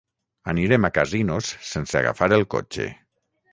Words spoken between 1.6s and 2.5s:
sense agafar el